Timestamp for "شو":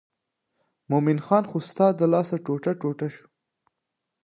3.13-3.25